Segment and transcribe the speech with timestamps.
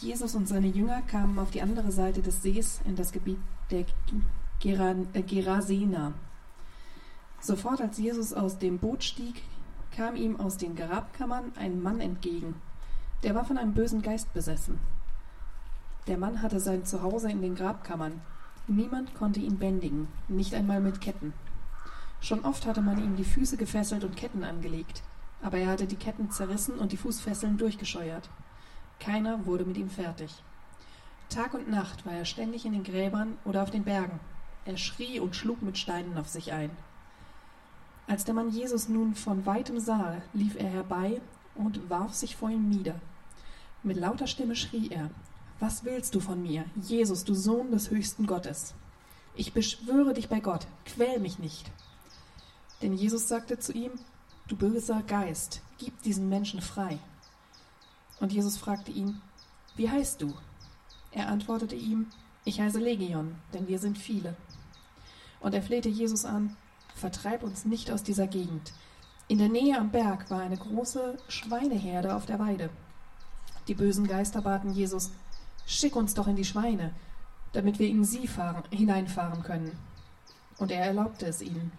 [0.00, 3.38] Jesus und seine Jünger kamen auf die andere Seite des Sees in das Gebiet
[3.70, 6.12] der äh, Gerasena.
[7.40, 9.42] Sofort als Jesus aus dem Boot stieg,
[9.94, 12.54] kam ihm aus den Grabkammern ein Mann entgegen.
[13.22, 14.80] Der war von einem bösen Geist besessen.
[16.06, 18.22] Der Mann hatte sein Zuhause in den Grabkammern.
[18.66, 21.34] Niemand konnte ihn bändigen, nicht einmal mit Ketten.
[22.20, 25.02] Schon oft hatte man ihm die Füße gefesselt und Ketten angelegt,
[25.42, 28.30] aber er hatte die Ketten zerrissen und die Fußfesseln durchgescheuert.
[29.00, 30.30] Keiner wurde mit ihm fertig.
[31.28, 34.20] Tag und Nacht war er ständig in den Gräbern oder auf den Bergen.
[34.64, 36.70] Er schrie und schlug mit Steinen auf sich ein.
[38.06, 41.20] Als der Mann Jesus nun von weitem sah, lief er herbei
[41.54, 43.00] und warf sich vor ihm nieder.
[43.82, 45.10] Mit lauter Stimme schrie er,
[45.60, 48.74] Was willst du von mir, Jesus, du Sohn des höchsten Gottes?
[49.34, 51.70] Ich beschwöre dich bei Gott, quäl mich nicht.
[52.82, 53.92] Denn Jesus sagte zu ihm,
[54.46, 56.98] Du böser Geist, gib diesen Menschen frei.
[58.20, 59.20] Und Jesus fragte ihn,
[59.76, 60.34] Wie heißt du?
[61.10, 62.06] Er antwortete ihm,
[62.44, 64.36] Ich heiße Legion, denn wir sind viele.
[65.40, 66.56] Und er flehte Jesus an,
[66.94, 68.72] vertreib uns nicht aus dieser Gegend.
[69.28, 72.70] In der Nähe am Berg war eine große Schweineherde auf der Weide.
[73.68, 75.10] Die bösen Geister baten Jesus,
[75.66, 76.92] schick uns doch in die Schweine,
[77.52, 79.78] damit wir in sie fahren, hineinfahren können.
[80.58, 81.72] Und er erlaubte es ihnen.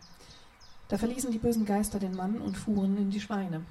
[0.87, 3.63] Da verließen die bösen Geister den Mann und fuhren in die Schweine.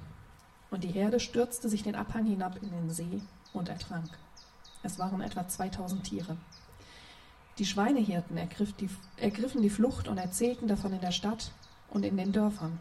[0.71, 3.21] Und die Herde stürzte sich den Abhang hinab in den See
[3.53, 4.09] und ertrank.
[4.83, 6.37] Es waren etwa 2000 Tiere.
[7.57, 11.51] Die Schweinehirten ergriffen die Flucht und erzählten davon in der Stadt
[11.89, 12.79] und in den Dörfern.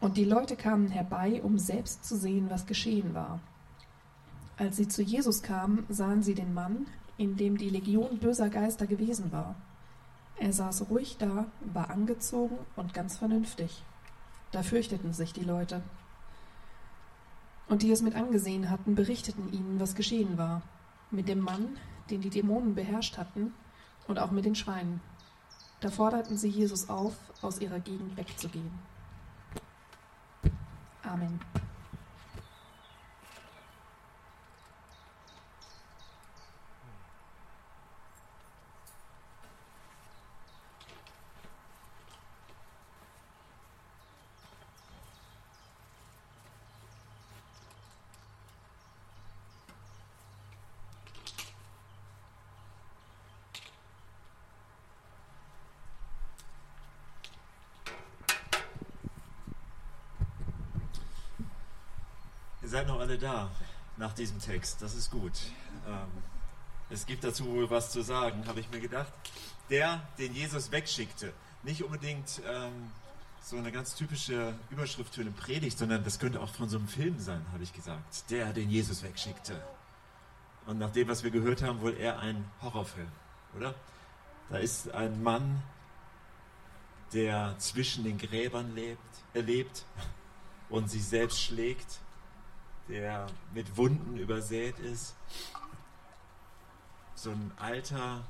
[0.00, 3.40] Und die Leute kamen herbei, um selbst zu sehen, was geschehen war.
[4.56, 8.86] Als sie zu Jesus kamen, sahen sie den Mann, in dem die Legion böser Geister
[8.86, 9.54] gewesen war.
[10.38, 13.82] Er saß ruhig da, war angezogen und ganz vernünftig.
[14.52, 15.82] Da fürchteten sich die Leute.
[17.68, 20.62] Und die es mit angesehen hatten, berichteten ihnen, was geschehen war.
[21.10, 21.78] Mit dem Mann,
[22.10, 23.54] den die Dämonen beherrscht hatten,
[24.06, 25.00] und auch mit den Schweinen.
[25.80, 28.70] Da forderten sie Jesus auf, aus ihrer Gegend wegzugehen.
[31.02, 31.40] Amen.
[62.74, 63.52] Seid noch alle da
[63.98, 64.82] nach diesem Text.
[64.82, 65.30] Das ist gut.
[65.86, 66.08] Ähm,
[66.90, 69.12] es gibt dazu wohl was zu sagen, habe ich mir gedacht.
[69.70, 72.90] Der, den Jesus wegschickte, nicht unbedingt ähm,
[73.40, 76.88] so eine ganz typische Überschrift für eine Predigt, sondern das könnte auch von so einem
[76.88, 78.28] Film sein, habe ich gesagt.
[78.28, 79.62] Der, den Jesus wegschickte.
[80.66, 83.12] Und nach dem, was wir gehört haben, wohl eher ein Horrorfilm,
[83.56, 83.72] oder?
[84.50, 85.62] Da ist ein Mann,
[87.12, 88.98] der zwischen den Gräbern lebt,
[89.32, 89.84] erlebt
[90.70, 92.00] und sich selbst schlägt
[92.88, 95.14] der mit Wunden übersät ist.
[97.14, 98.24] So ein alter,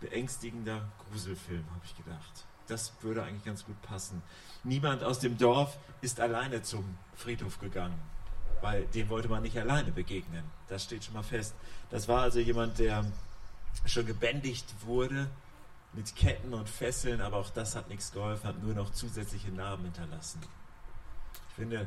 [0.00, 2.46] beängstigender Gruselfilm, habe ich gedacht.
[2.66, 4.22] Das würde eigentlich ganz gut passen.
[4.62, 8.00] Niemand aus dem Dorf ist alleine zum Friedhof gegangen,
[8.62, 10.44] weil dem wollte man nicht alleine begegnen.
[10.68, 11.54] Das steht schon mal fest.
[11.90, 13.04] Das war also jemand, der
[13.84, 15.28] schon gebändigt wurde
[15.92, 19.84] mit Ketten und Fesseln, aber auch das hat nichts geholfen, hat nur noch zusätzliche Narben
[19.84, 20.40] hinterlassen.
[21.50, 21.86] Ich finde,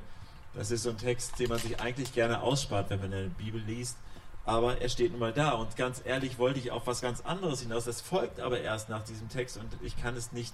[0.57, 3.61] das ist so ein Text, den man sich eigentlich gerne ausspart, wenn man eine Bibel
[3.61, 3.97] liest.
[4.43, 5.51] Aber er steht nun mal da.
[5.51, 7.85] Und ganz ehrlich wollte ich auf was ganz anderes hinaus.
[7.85, 10.53] Das folgt aber erst nach diesem Text und ich kann es nicht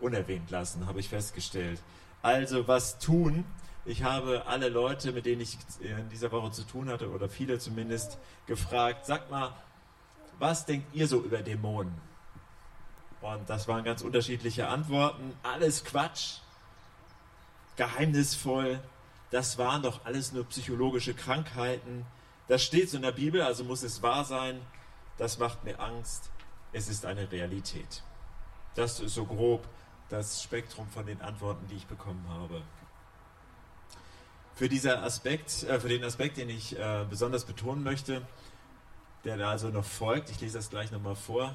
[0.00, 1.80] unerwähnt lassen, habe ich festgestellt.
[2.22, 3.44] Also was tun?
[3.84, 7.58] Ich habe alle Leute, mit denen ich in dieser Woche zu tun hatte, oder viele
[7.58, 9.52] zumindest, gefragt, sagt mal,
[10.38, 11.92] was denkt ihr so über Dämonen?
[13.20, 15.34] Und das waren ganz unterschiedliche Antworten.
[15.42, 16.38] Alles Quatsch,
[17.76, 18.80] geheimnisvoll,
[19.32, 22.04] das waren doch alles nur psychologische Krankheiten.
[22.48, 24.60] Das steht so in der Bibel, also muss es wahr sein.
[25.16, 26.30] Das macht mir Angst.
[26.72, 28.02] Es ist eine Realität.
[28.74, 29.66] Das ist so grob
[30.10, 32.62] das Spektrum von den Antworten, die ich bekommen habe.
[34.54, 38.20] Für, dieser Aspekt, äh, für den Aspekt, den ich äh, besonders betonen möchte,
[39.24, 41.54] der da also noch folgt, ich lese das gleich nochmal vor,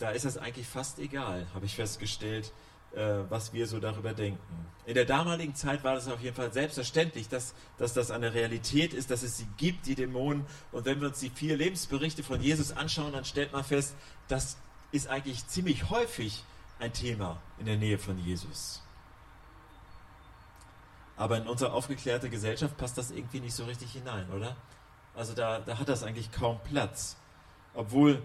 [0.00, 2.52] da ist es eigentlich fast egal, habe ich festgestellt,
[2.94, 4.40] was wir so darüber denken.
[4.84, 8.92] In der damaligen Zeit war das auf jeden Fall selbstverständlich, dass, dass das eine Realität
[8.92, 10.44] ist, dass es sie gibt, die Dämonen.
[10.72, 13.94] Und wenn wir uns die vier Lebensberichte von Jesus anschauen, dann stellt man fest,
[14.28, 14.58] das
[14.90, 16.44] ist eigentlich ziemlich häufig
[16.80, 18.82] ein Thema in der Nähe von Jesus.
[21.16, 24.56] Aber in unsere aufgeklärte Gesellschaft passt das irgendwie nicht so richtig hinein, oder?
[25.14, 27.16] Also da, da hat das eigentlich kaum Platz.
[27.74, 28.20] Obwohl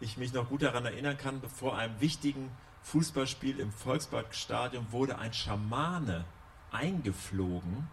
[0.00, 2.50] ich mich noch gut daran erinnern kann, vor einem wichtigen
[2.84, 6.24] Fußballspiel im Volksparkstadion wurde ein Schamane
[6.70, 7.88] eingeflogen,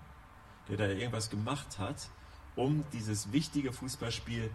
[0.67, 2.09] der da irgendwas gemacht hat,
[2.55, 4.51] um dieses wichtige Fußballspiel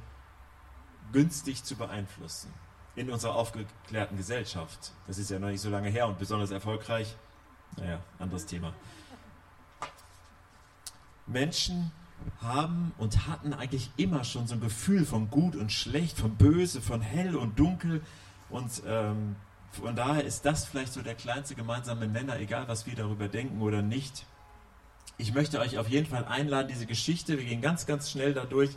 [1.13, 2.53] günstig zu beeinflussen.
[2.97, 4.93] In unserer aufgeklärten Gesellschaft.
[5.07, 7.17] Das ist ja noch nicht so lange her und besonders erfolgreich.
[7.77, 8.73] Naja, anderes Thema.
[11.27, 11.91] Menschen
[12.41, 16.81] haben und hatten eigentlich immer schon so ein Gefühl von gut und schlecht, von böse,
[16.81, 18.03] von hell und dunkel.
[18.49, 19.37] Und ähm,
[19.73, 23.61] von daher ist das vielleicht so der kleinste gemeinsame Nenner, egal was wir darüber denken
[23.61, 24.27] oder nicht.
[25.19, 28.71] Ich möchte euch auf jeden Fall einladen, diese Geschichte, wir gehen ganz, ganz schnell dadurch,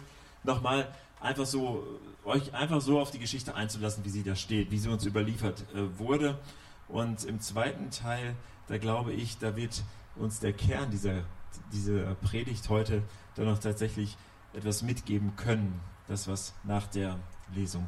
[0.44, 0.88] nochmal
[1.19, 1.83] einfach so,
[2.24, 5.63] euch einfach so auf die Geschichte einzulassen, wie sie da steht, wie sie uns überliefert
[5.74, 6.39] äh, wurde.
[6.88, 8.36] Und im zweiten Teil,
[8.68, 9.83] da glaube ich, da wird
[10.15, 11.24] uns der Kern dieser,
[11.71, 13.03] dieser Predigt heute
[13.36, 14.18] dann auch tatsächlich
[14.53, 17.18] etwas mitgeben können, das was nach der
[17.53, 17.88] Lesung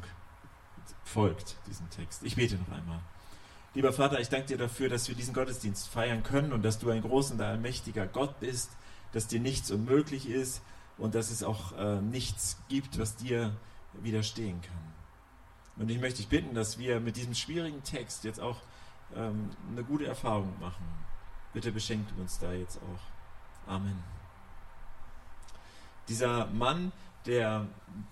[1.04, 2.22] folgt, diesen Text.
[2.22, 3.00] Ich bete noch einmal.
[3.74, 6.90] Lieber Vater, ich danke dir dafür, dass wir diesen Gottesdienst feiern können und dass du
[6.90, 8.70] ein großer und allmächtiger Gott bist,
[9.12, 10.62] dass dir nichts unmöglich ist
[10.98, 13.56] und dass es auch äh, nichts gibt, was dir
[13.94, 14.92] widerstehen kann.
[15.76, 18.58] Und ich möchte dich bitten, dass wir mit diesem schwierigen Text jetzt auch
[19.16, 20.84] ähm, eine gute Erfahrung machen.
[21.52, 23.70] Bitte beschenkt uns da jetzt auch.
[23.70, 24.02] Amen.
[26.08, 26.92] Dieser Mann,
[27.26, 27.66] der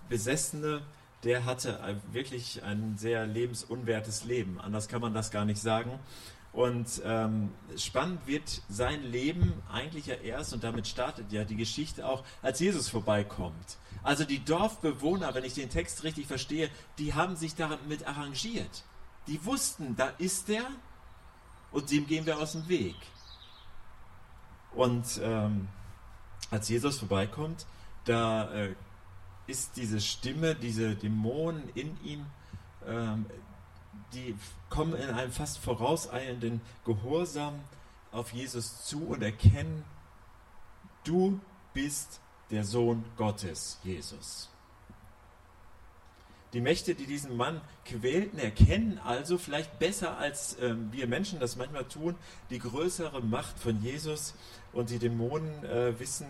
[0.09, 0.81] Besessene,
[1.23, 1.79] der hatte
[2.11, 4.59] wirklich ein sehr lebensunwertes Leben.
[4.59, 5.99] Anders kann man das gar nicht sagen.
[6.53, 12.05] Und ähm, spannend wird sein Leben eigentlich ja erst, und damit startet ja die Geschichte
[12.05, 13.77] auch, als Jesus vorbeikommt.
[14.03, 18.83] Also die Dorfbewohner, wenn ich den Text richtig verstehe, die haben sich damit arrangiert.
[19.27, 20.65] Die wussten, da ist er
[21.71, 22.95] und dem gehen wir aus dem Weg.
[24.73, 25.69] Und ähm,
[26.49, 27.65] als Jesus vorbeikommt,
[28.05, 28.75] da äh,
[29.51, 32.25] ist diese Stimme, diese Dämonen in ihm,
[32.87, 33.25] ähm,
[34.13, 34.35] die
[34.69, 37.59] kommen in einem fast vorauseilenden Gehorsam
[38.13, 39.83] auf Jesus zu und erkennen,
[41.03, 41.39] du
[41.73, 44.49] bist der Sohn Gottes, Jesus.
[46.53, 51.55] Die Mächte, die diesen Mann quälten, erkennen also vielleicht besser als ähm, wir Menschen das
[51.57, 52.15] manchmal tun,
[52.49, 54.33] die größere Macht von Jesus
[54.73, 56.27] und die Dämonen äh, wissen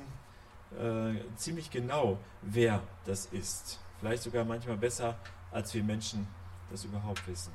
[0.79, 3.79] äh, ziemlich genau, wer das ist.
[3.99, 5.17] Vielleicht sogar manchmal besser,
[5.51, 6.27] als wir Menschen
[6.71, 7.51] das überhaupt wissen.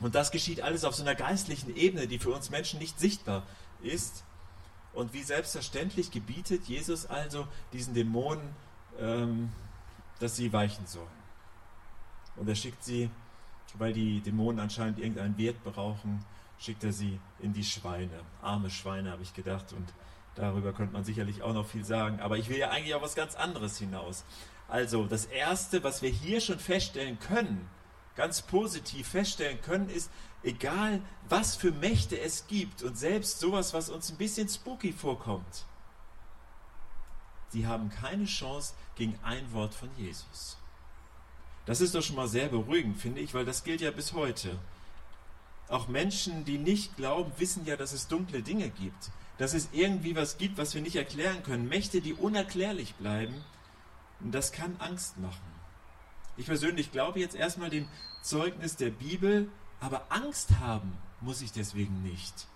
[0.00, 3.42] Und das geschieht alles auf so einer geistlichen Ebene, die für uns Menschen nicht sichtbar
[3.82, 4.24] ist.
[4.94, 8.54] Und wie selbstverständlich gebietet Jesus also diesen Dämonen,
[8.98, 9.52] ähm,
[10.20, 11.06] dass sie weichen sollen.
[12.36, 13.10] Und er schickt sie,
[13.74, 16.24] weil die Dämonen anscheinend irgendeinen Wert brauchen,
[16.58, 18.20] schickt er sie in die Schweine.
[18.42, 19.72] Arme Schweine, habe ich gedacht.
[19.72, 19.92] Und
[20.34, 22.20] darüber könnte man sicherlich auch noch viel sagen.
[22.20, 24.24] Aber ich will ja eigentlich auf was ganz anderes hinaus.
[24.68, 27.68] Also, das Erste, was wir hier schon feststellen können,
[28.16, 30.10] ganz positiv feststellen können, ist,
[30.42, 35.66] egal was für Mächte es gibt und selbst sowas, was uns ein bisschen spooky vorkommt,
[37.52, 40.56] die haben keine Chance gegen ein Wort von Jesus.
[41.66, 44.58] Das ist doch schon mal sehr beruhigend, finde ich, weil das gilt ja bis heute.
[45.68, 49.10] Auch Menschen, die nicht glauben, wissen ja, dass es dunkle Dinge gibt,
[49.42, 53.34] dass es irgendwie was gibt, was wir nicht erklären können, Mächte, die unerklärlich bleiben.
[54.20, 55.42] Das kann Angst machen.
[56.36, 57.88] Ich persönlich glaube jetzt erstmal dem
[58.22, 59.50] Zeugnis der Bibel,
[59.80, 62.46] aber Angst haben muss ich deswegen nicht.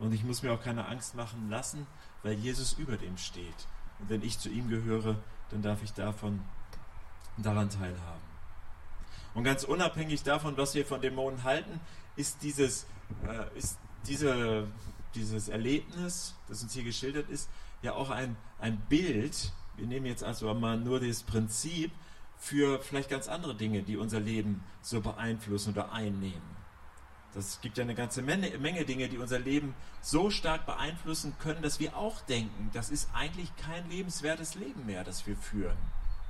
[0.00, 1.86] Und ich muss mir auch keine Angst machen lassen,
[2.24, 3.68] weil Jesus über dem steht.
[4.00, 5.14] Und wenn ich zu ihm gehöre,
[5.50, 6.40] dann darf ich davon
[7.36, 8.26] daran teilhaben.
[9.32, 11.78] Und ganz unabhängig davon, was wir von Dämonen halten,
[12.16, 12.88] ist dieses,
[13.24, 14.66] äh, ist diese,
[15.14, 17.48] dieses Erlebnis, das uns hier geschildert ist,
[17.82, 19.52] ja auch ein, ein Bild.
[19.76, 21.92] Wir nehmen jetzt also mal nur das Prinzip
[22.36, 26.58] für vielleicht ganz andere Dinge, die unser Leben so beeinflussen oder einnehmen.
[27.34, 31.62] Das gibt ja eine ganze Menge, Menge, Dinge, die unser Leben so stark beeinflussen können,
[31.62, 35.76] dass wir auch denken, das ist eigentlich kein lebenswertes Leben mehr, das wir führen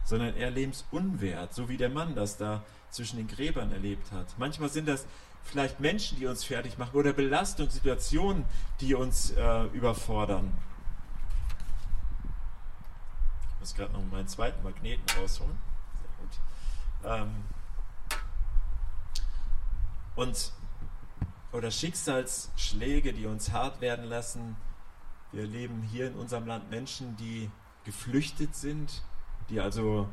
[0.09, 4.27] sondern eher lebensunwert, so wie der Mann das da zwischen den Gräbern erlebt hat.
[4.39, 5.05] Manchmal sind das
[5.49, 8.45] vielleicht Menschen, die uns fertig machen oder Belastungssituationen,
[8.81, 10.53] die uns äh, überfordern.
[13.55, 15.59] Ich muss gerade noch meinen zweiten Magneten rausholen.
[17.03, 17.21] Sehr gut.
[17.21, 17.45] Ähm
[20.17, 20.53] und
[21.53, 24.57] oder Schicksalsschläge, die uns hart werden lassen.
[25.33, 27.51] Wir erleben hier in unserem Land Menschen, die
[27.85, 29.03] geflüchtet sind,
[29.49, 30.09] die also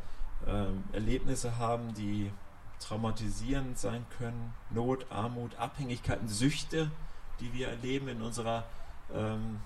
[0.47, 2.31] ähm, Erlebnisse haben, die
[2.79, 6.91] traumatisierend sein können, Not, Armut, Abhängigkeiten, Süchte,
[7.39, 8.65] die wir erleben in unserer
[9.13, 9.59] ähm,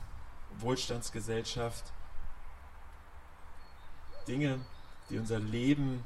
[0.57, 1.83] Wohlstandsgesellschaft.
[4.27, 4.59] Dinge,
[5.09, 6.03] die unser Leben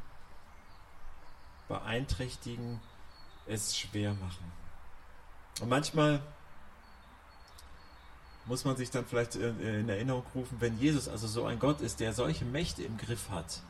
[1.68, 2.80] beeinträchtigen,
[3.46, 4.52] es schwer machen.
[5.62, 6.22] Und manchmal
[8.46, 12.00] muss man sich dann vielleicht in Erinnerung rufen, wenn Jesus also so ein Gott ist,
[12.00, 13.62] der solche Mächte im Griff hat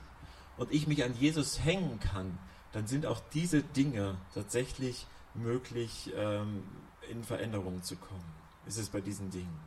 [0.57, 2.37] und ich mich an Jesus hängen kann,
[2.73, 6.63] dann sind auch diese Dinge tatsächlich möglich, ähm,
[7.09, 8.23] in Veränderungen zu kommen.
[8.65, 9.59] Ist es bei diesen Dingen.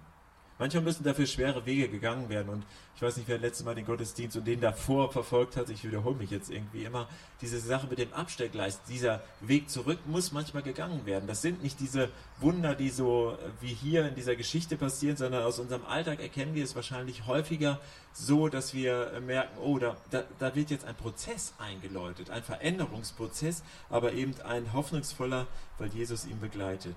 [0.59, 2.49] Manchmal müssen dafür schwere Wege gegangen werden.
[2.49, 5.69] Und ich weiß nicht, wer letztes Mal den Gottesdienst und den davor verfolgt hat.
[5.69, 7.09] Ich wiederhole mich jetzt irgendwie immer.
[7.43, 11.27] Diese Sache mit dem Abstellgleis, dieser Weg zurück muss manchmal gegangen werden.
[11.27, 12.09] Das sind nicht diese
[12.41, 16.55] Wunder, die so äh, wie hier in dieser Geschichte passieren, sondern aus unserem Alltag erkennen
[16.55, 17.79] wir es wahrscheinlich häufiger
[18.15, 22.43] so, dass wir äh, merken, oh, da, da, da wird jetzt ein Prozess eingeläutet, ein
[22.43, 25.47] Veränderungsprozess, aber eben ein hoffnungsvoller,
[25.77, 26.97] weil Jesus ihn begleitet.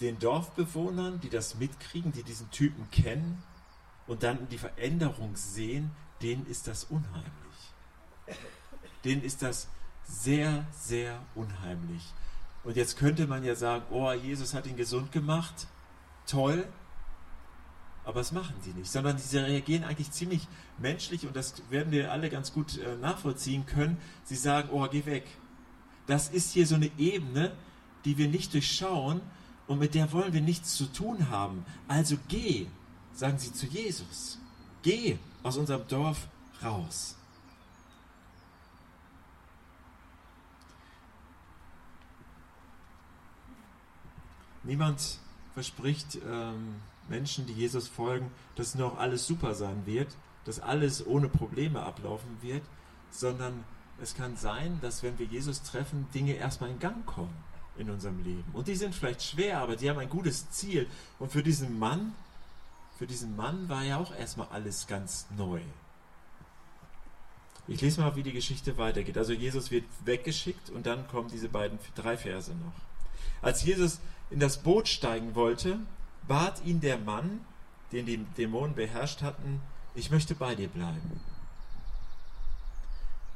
[0.00, 3.42] Den Dorfbewohnern, die das mitkriegen, die diesen Typen kennen
[4.06, 5.90] und dann die Veränderung sehen,
[6.22, 7.30] denen ist das unheimlich.
[9.04, 9.68] Denen ist das
[10.04, 12.02] sehr, sehr unheimlich.
[12.64, 15.68] Und jetzt könnte man ja sagen, oh, Jesus hat ihn gesund gemacht,
[16.26, 16.66] toll,
[18.04, 20.46] aber das machen sie nicht, sondern sie reagieren eigentlich ziemlich
[20.78, 23.98] menschlich und das werden wir alle ganz gut äh, nachvollziehen können.
[24.22, 25.24] Sie sagen, oh, geh weg.
[26.06, 27.52] Das ist hier so eine Ebene,
[28.04, 29.20] die wir nicht durchschauen
[29.66, 31.64] und mit der wollen wir nichts zu tun haben.
[31.88, 32.66] Also geh,
[33.12, 34.38] sagen sie zu Jesus.
[34.82, 36.28] Geh aus unserem Dorf
[36.62, 37.16] raus.
[44.62, 45.18] Niemand
[45.54, 46.76] verspricht ähm,
[47.08, 52.38] Menschen, die Jesus folgen, dass noch alles super sein wird, dass alles ohne Probleme ablaufen
[52.40, 52.62] wird,
[53.10, 53.64] sondern
[54.00, 57.34] es kann sein, dass wenn wir Jesus treffen, Dinge erstmal in Gang kommen
[57.78, 58.44] in unserem Leben.
[58.52, 60.88] Und die sind vielleicht schwer, aber die haben ein gutes Ziel.
[61.18, 62.14] Und für diesen Mann,
[62.98, 65.60] für diesen Mann war ja auch erstmal alles ganz neu.
[67.68, 69.18] Ich lese mal, wie die Geschichte weitergeht.
[69.18, 72.72] Also Jesus wird weggeschickt und dann kommen diese beiden drei Verse noch.
[73.42, 73.98] Als Jesus
[74.30, 75.78] in das Boot steigen wollte,
[76.28, 77.40] bat ihn der Mann,
[77.92, 79.60] den die Dämonen beherrscht hatten,
[79.94, 81.20] ich möchte bei dir bleiben.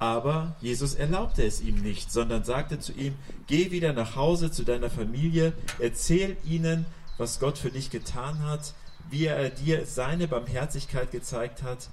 [0.00, 3.14] Aber Jesus erlaubte es ihm nicht, sondern sagte zu ihm,
[3.46, 6.86] geh wieder nach Hause zu deiner Familie, erzähl ihnen,
[7.18, 8.72] was Gott für dich getan hat,
[9.10, 11.90] wie er dir seine Barmherzigkeit gezeigt hat.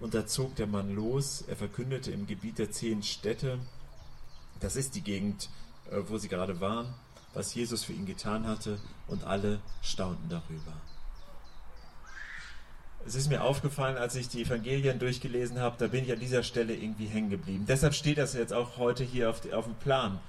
[0.00, 3.60] Und da zog der Mann los, er verkündete im Gebiet der zehn Städte,
[4.58, 5.48] das ist die Gegend,
[5.92, 6.92] äh, wo sie gerade waren,
[7.34, 10.72] was Jesus für ihn getan hatte, und alle staunten darüber.
[13.06, 16.42] Es ist mir aufgefallen, als ich die Evangelien durchgelesen habe, da bin ich an dieser
[16.42, 17.66] Stelle irgendwie hängen geblieben.
[17.68, 20.20] Deshalb steht das jetzt auch heute hier auf, auf dem Plan.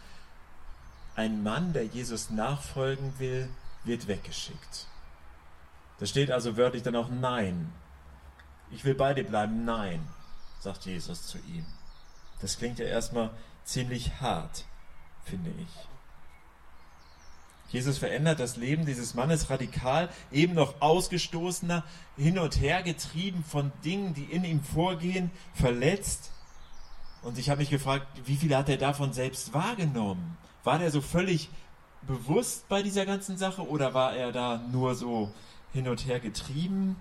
[1.15, 3.47] Ein Mann, der Jesus nachfolgen will,
[3.85, 4.87] wird weggeschickt.
[5.99, 7.71] Da steht also wörtlich dann auch Nein.
[8.71, 9.63] Ich will bei dir bleiben.
[9.63, 10.05] Nein,
[10.59, 11.65] sagt Jesus zu ihm.
[12.41, 13.29] Das klingt ja erstmal
[13.63, 14.65] ziemlich hart,
[15.23, 15.94] finde ich.
[17.69, 21.83] Jesus verändert das Leben dieses Mannes radikal, eben noch ausgestoßener,
[22.15, 26.31] hin und her getrieben von Dingen, die in ihm vorgehen, verletzt.
[27.23, 30.37] Und ich habe mich gefragt, wie viel hat er davon selbst wahrgenommen?
[30.63, 31.49] War der so völlig
[32.03, 35.31] bewusst bei dieser ganzen Sache oder war er da nur so
[35.73, 36.95] hin und her getrieben?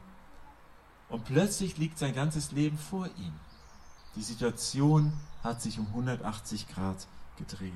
[1.10, 3.34] Und plötzlich liegt sein ganzes Leben vor ihm.
[4.16, 7.06] Die Situation hat sich um 180 Grad
[7.36, 7.72] gedreht.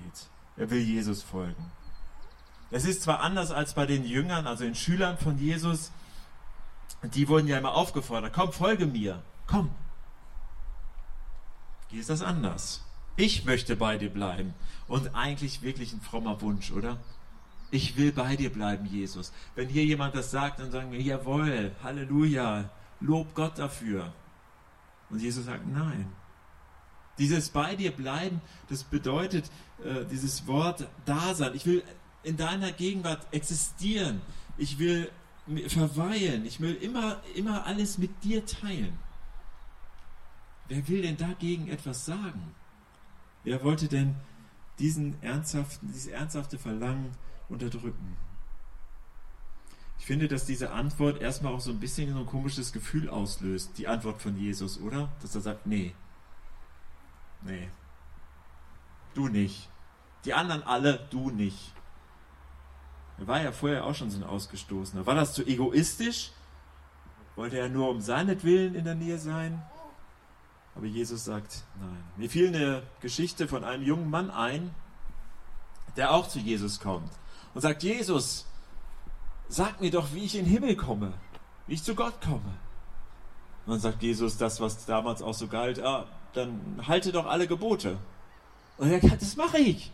[0.57, 1.71] Er will Jesus folgen.
[2.71, 5.91] Es ist zwar anders als bei den Jüngern, also den Schülern von Jesus,
[7.03, 9.71] die wurden ja immer aufgefordert, komm, folge mir, komm.
[11.89, 12.85] Hier ist das anders.
[13.17, 14.55] Ich möchte bei dir bleiben.
[14.87, 16.99] Und eigentlich wirklich ein frommer Wunsch, oder?
[17.71, 19.33] Ich will bei dir bleiben, Jesus.
[19.55, 22.71] Wenn hier jemand das sagt, dann sagen wir, jawohl, Halleluja,
[23.01, 24.13] lob Gott dafür.
[25.11, 26.13] Und Jesus sagt, nein.
[27.19, 29.51] Dieses bei dir bleiben, das bedeutet
[29.85, 31.55] äh, dieses Wort Dasein.
[31.55, 31.83] Ich will
[32.23, 34.21] in deiner Gegenwart existieren.
[34.57, 35.11] Ich will
[35.69, 36.45] verweilen.
[36.45, 38.99] Ich will immer, immer alles mit dir teilen.
[40.69, 42.55] Wer will denn dagegen etwas sagen?
[43.45, 44.17] Wer wollte denn
[44.79, 47.13] diesen ernsthaften, dieses ernsthafte Verlangen
[47.49, 48.17] unterdrücken?
[49.99, 53.77] Ich finde, dass diese Antwort erstmal auch so ein bisschen so ein komisches Gefühl auslöst,
[53.79, 55.11] die Antwort von Jesus, oder?
[55.23, 55.95] Dass er sagt, nee.
[57.43, 57.69] Nee.
[59.15, 59.69] Du nicht.
[60.25, 61.73] Die anderen alle, du nicht.
[63.21, 65.07] Er war ja vorher auch schon so ein Ausgestoßener.
[65.07, 66.31] War das zu egoistisch?
[67.37, 69.63] Wollte er nur um seinetwillen in der Nähe sein?
[70.75, 72.05] Aber Jesus sagt, nein.
[72.17, 74.75] Mir fiel eine Geschichte von einem jungen Mann ein,
[75.97, 77.11] der auch zu Jesus kommt
[77.55, 78.47] und sagt, Jesus,
[79.49, 81.13] sag mir doch, wie ich in den Himmel komme,
[81.67, 82.55] wie ich zu Gott komme.
[83.67, 87.49] Und dann sagt Jesus das, was damals auch so galt, ah, dann halte doch alle
[87.49, 87.99] Gebote.
[88.77, 89.93] Und er sagt, das mache ich.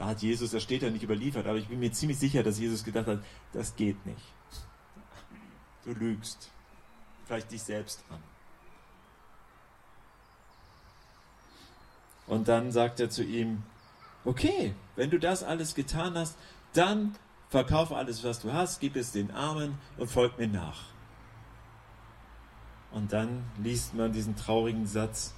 [0.00, 2.58] Da hat Jesus, das steht ja nicht überliefert, aber ich bin mir ziemlich sicher, dass
[2.58, 4.32] Jesus gedacht hat, das geht nicht.
[5.84, 6.50] Du lügst.
[7.26, 8.22] Vielleicht dich selbst an.
[12.26, 13.62] Und dann sagt er zu ihm,
[14.24, 16.38] okay, wenn du das alles getan hast,
[16.72, 17.14] dann
[17.50, 20.80] verkauf alles, was du hast, gib es den Armen und folg mir nach.
[22.90, 25.34] Und dann liest man diesen traurigen Satz,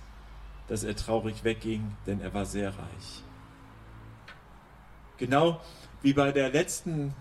[0.68, 3.24] dass er traurig wegging, denn er war sehr reich.
[5.18, 5.60] Genau
[6.02, 7.14] wie bei der letzten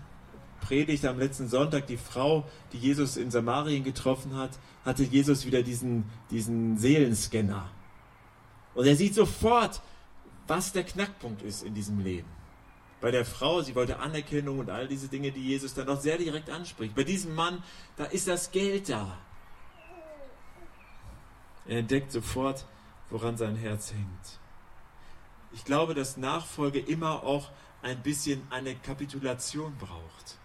[0.62, 4.50] Predigt am letzten Sonntag, die Frau, die Jesus in Samarien getroffen hat,
[4.84, 7.68] hatte Jesus wieder diesen, diesen Seelenscanner.
[8.74, 9.82] Und er sieht sofort,
[10.46, 12.28] was der Knackpunkt ist in diesem Leben.
[13.00, 16.18] Bei der Frau, sie wollte Anerkennung und all diese Dinge, die Jesus dann noch sehr
[16.18, 16.94] direkt anspricht.
[16.94, 17.62] Bei diesem Mann,
[17.96, 19.18] da ist das Geld da.
[21.66, 22.64] Er entdeckt sofort,
[23.10, 24.38] woran sein Herz hängt.
[25.52, 27.50] Ich glaube, dass Nachfolge immer auch
[27.82, 30.38] ein bisschen eine Kapitulation braucht.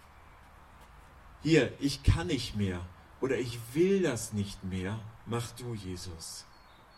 [1.43, 2.85] Hier, ich kann nicht mehr
[3.21, 6.45] oder ich will das nicht mehr, mach du, Jesus.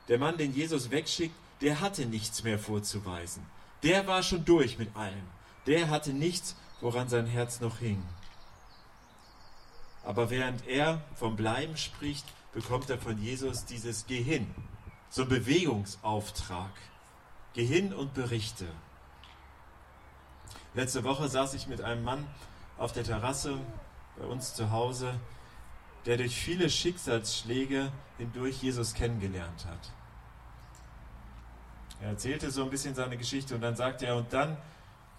[0.08, 3.46] Der Mann, den Jesus wegschickt, der hatte nichts mehr vorzuweisen.
[3.84, 5.28] Der war schon durch mit allem.
[5.68, 8.04] Der hatte nichts, woran sein Herz noch hing.
[10.04, 14.50] Aber während er vom Bleiben spricht, bekommt er von Jesus dieses Geh hin,
[15.10, 16.72] so ein Bewegungsauftrag.
[17.54, 18.68] Geh hin und berichte.
[20.74, 22.28] Letzte Woche saß ich mit einem Mann
[22.78, 23.58] auf der Terrasse
[24.18, 25.20] bei uns zu Hause,
[26.06, 29.92] der durch viele Schicksalsschläge hindurch Jesus kennengelernt hat.
[32.02, 34.58] Er erzählte so ein bisschen seine Geschichte und dann sagte er, und dann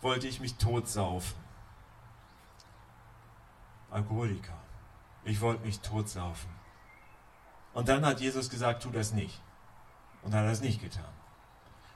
[0.00, 1.36] wollte ich mich totsaufen.
[3.90, 4.56] Alkoholiker.
[5.24, 6.48] Ich wollte mich totsaufen.
[7.74, 9.40] Und dann hat Jesus gesagt, tu das nicht.
[10.22, 11.04] Und hat er es nicht getan.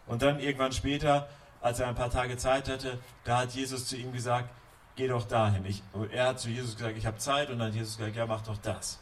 [0.07, 1.29] Und dann irgendwann später,
[1.65, 4.51] als er ein paar Tage Zeit hatte, da hat Jesus zu ihm gesagt,
[4.97, 5.65] geh doch dahin.
[5.65, 7.49] Ich, er hat zu Jesus gesagt, ich habe Zeit.
[7.49, 8.99] Und dann hat Jesus gesagt, ja, mach doch das.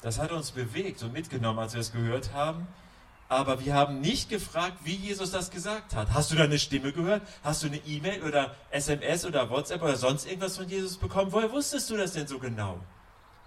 [0.00, 2.68] Das hat uns bewegt und mitgenommen, als wir es gehört haben.
[3.28, 6.12] Aber wir haben nicht gefragt, wie Jesus das gesagt hat.
[6.12, 7.22] Hast du da eine Stimme gehört?
[7.42, 11.32] Hast du eine E-Mail oder SMS oder WhatsApp oder sonst irgendwas von Jesus bekommen?
[11.32, 12.78] Woher wusstest du das denn so genau?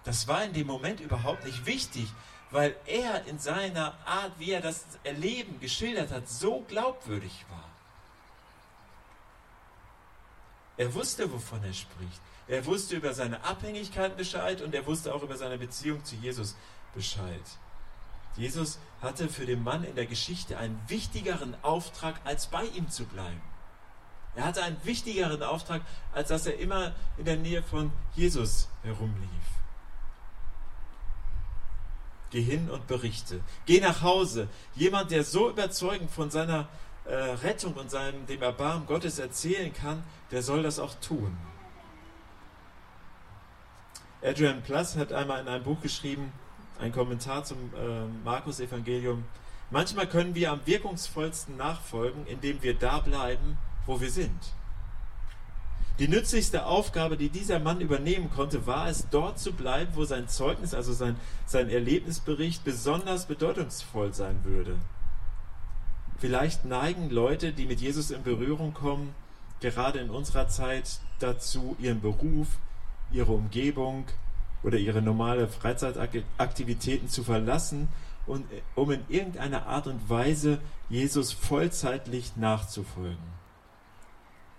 [0.04, 2.08] Das war in dem Moment überhaupt nicht wichtig,
[2.52, 7.70] weil er in seiner Art, wie er das Erleben geschildert hat, so glaubwürdig war.
[10.78, 12.22] Er wusste, wovon er spricht.
[12.48, 16.56] Er wusste über seine Abhängigkeit Bescheid und er wusste auch über seine Beziehung zu Jesus
[16.94, 17.42] Bescheid.
[18.36, 23.06] Jesus hatte für den Mann in der Geschichte einen wichtigeren Auftrag, als bei ihm zu
[23.06, 23.42] bleiben.
[24.36, 25.82] Er hatte einen wichtigeren Auftrag,
[26.14, 29.61] als dass er immer in der Nähe von Jesus herumlief.
[32.32, 33.42] Geh hin und berichte.
[33.66, 34.48] Geh nach Hause.
[34.76, 36.70] Jemand, der so überzeugend von seiner
[37.06, 41.38] äh, Rettung und seinem, dem Erbarmen Gottes erzählen kann, der soll das auch tun.
[44.24, 46.32] Adrian Plus hat einmal in einem Buch geschrieben,
[46.80, 49.26] ein Kommentar zum äh, Markus-Evangelium.
[49.72, 54.54] Manchmal können wir am wirkungsvollsten nachfolgen, indem wir da bleiben, wo wir sind.
[56.00, 60.28] Die nützlichste Aufgabe, die dieser Mann übernehmen konnte, war es, dort zu bleiben, wo sein
[60.28, 64.78] Zeugnis, also sein, sein Erlebnisbericht, besonders bedeutungsvoll sein würde.
[66.18, 69.14] Vielleicht neigen Leute, die mit Jesus in Berührung kommen,
[69.60, 72.48] gerade in unserer Zeit dazu, ihren Beruf,
[73.12, 74.06] ihre Umgebung
[74.64, 77.90] oder ihre normale Freizeitaktivitäten zu verlassen
[78.76, 83.41] um in irgendeiner Art und Weise Jesus vollzeitlich nachzufolgen.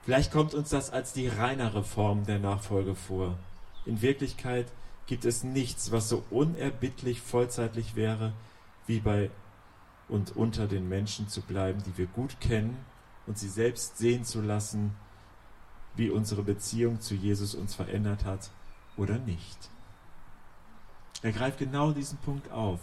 [0.03, 3.39] Vielleicht kommt uns das als die reinere Form der Nachfolge vor.
[3.87, 4.67] In Wirklichkeit
[5.07, 8.33] gibt es nichts, was so unerbittlich vollzeitlich wäre,
[8.87, 9.31] wie bei
[10.09, 12.77] und unter den Menschen zu bleiben, die wir gut kennen
[13.27, 14.95] und sie selbst sehen zu lassen,
[15.95, 18.51] wie unsere Beziehung zu Jesus uns verändert hat
[18.97, 19.71] oder nicht.
[21.23, 22.81] Er greift genau diesen Punkt auf.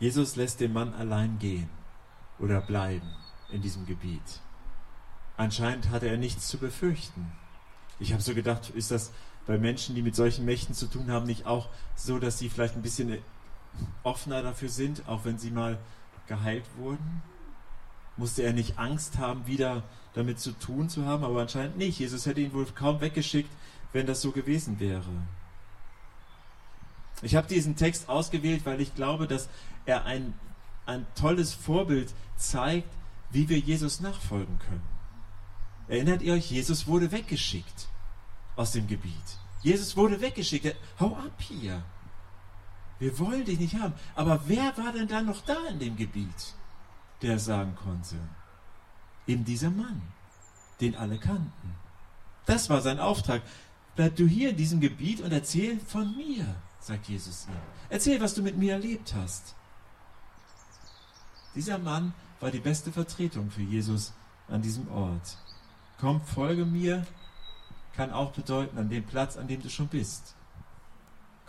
[0.00, 1.68] Jesus lässt den Mann allein gehen
[2.38, 3.12] oder bleiben
[3.50, 4.40] in diesem Gebiet.
[5.38, 7.30] Anscheinend hatte er nichts zu befürchten.
[8.00, 9.12] Ich habe so gedacht, ist das
[9.46, 12.74] bei Menschen, die mit solchen Mächten zu tun haben, nicht auch so, dass sie vielleicht
[12.74, 13.18] ein bisschen
[14.02, 15.78] offener dafür sind, auch wenn sie mal
[16.26, 17.22] geheilt wurden?
[18.16, 21.22] Musste er nicht Angst haben, wieder damit zu tun zu haben?
[21.22, 22.00] Aber anscheinend nicht.
[22.00, 23.50] Jesus hätte ihn wohl kaum weggeschickt,
[23.92, 25.04] wenn das so gewesen wäre.
[27.22, 29.48] Ich habe diesen Text ausgewählt, weil ich glaube, dass
[29.86, 30.34] er ein,
[30.84, 32.88] ein tolles Vorbild zeigt,
[33.30, 34.97] wie wir Jesus nachfolgen können.
[35.88, 37.88] Erinnert ihr euch, Jesus wurde weggeschickt
[38.56, 39.14] aus dem Gebiet.
[39.62, 40.76] Jesus wurde weggeschickt.
[41.00, 41.82] Hau ab hier.
[42.98, 43.94] Wir wollen dich nicht haben.
[44.14, 46.54] Aber wer war denn da noch da in dem Gebiet,
[47.22, 48.16] der sagen konnte?
[49.26, 50.02] Eben dieser Mann,
[50.80, 51.74] den alle kannten.
[52.46, 53.42] Das war sein Auftrag.
[53.96, 57.54] Bleib du hier in diesem Gebiet und erzähl von mir, sagt Jesus ihm.
[57.88, 59.54] Erzähl, was du mit mir erlebt hast.
[61.54, 64.12] Dieser Mann war die beste Vertretung für Jesus
[64.48, 65.36] an diesem Ort.
[66.00, 67.06] Komm, folge mir,
[67.96, 70.36] kann auch bedeuten, an dem Platz, an dem du schon bist.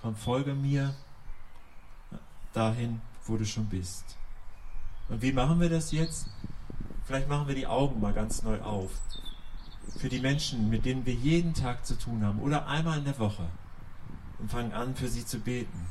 [0.01, 0.95] Komm, folge mir
[2.53, 4.17] dahin, wo du schon bist.
[5.07, 6.27] Und wie machen wir das jetzt?
[7.05, 8.91] Vielleicht machen wir die Augen mal ganz neu auf.
[9.97, 13.19] Für die Menschen, mit denen wir jeden Tag zu tun haben oder einmal in der
[13.19, 13.47] Woche.
[14.39, 15.88] Und fangen an, für sie zu beten.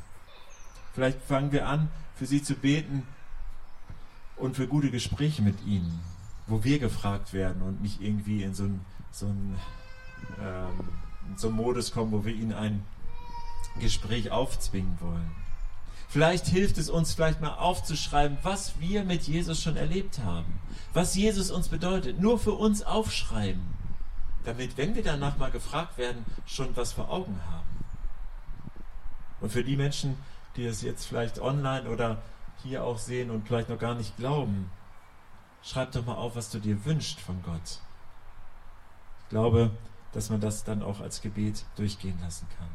[0.94, 3.06] Vielleicht fangen wir an, für sie zu beten
[4.36, 6.00] und für gute Gespräche mit ihnen,
[6.48, 9.26] wo wir gefragt werden und nicht irgendwie in so einen so
[10.40, 10.88] ähm,
[11.36, 12.84] so Modus kommen, wo wir ihnen ein
[13.80, 15.30] Gespräch aufzwingen wollen.
[16.08, 20.58] Vielleicht hilft es uns vielleicht mal aufzuschreiben, was wir mit Jesus schon erlebt haben,
[20.94, 22.18] was Jesus uns bedeutet.
[22.18, 23.62] Nur für uns aufschreiben,
[24.44, 27.84] damit, wenn wir danach mal gefragt werden, schon was vor Augen haben.
[29.42, 30.16] Und für die Menschen,
[30.56, 32.22] die es jetzt vielleicht online oder
[32.62, 34.70] hier auch sehen und vielleicht noch gar nicht glauben,
[35.62, 37.80] schreib doch mal auf, was du dir wünschst von Gott.
[39.22, 39.70] Ich glaube,
[40.12, 42.68] dass man das dann auch als Gebet durchgehen lassen kann.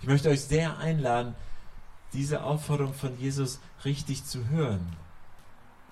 [0.00, 1.34] Ich möchte euch sehr einladen,
[2.12, 4.96] diese Aufforderung von Jesus richtig zu hören.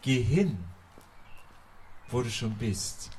[0.03, 0.65] Geh hin,
[2.09, 3.11] wo du schon bist,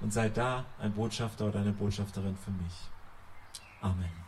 [0.00, 2.74] und sei da ein Botschafter oder eine Botschafterin für mich.
[3.80, 4.21] Amen.